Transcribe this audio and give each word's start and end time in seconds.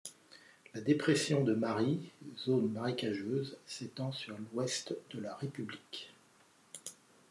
La 0.73 0.81
dépression 0.81 1.43
de 1.43 1.53
Mari, 1.53 2.09
zone 2.35 2.71
marécageuse, 2.71 3.55
s'étend 3.67 4.11
sur 4.11 4.35
l'Ouest 4.51 4.95
de 5.11 5.19
la 5.19 5.35
république. 5.35 6.11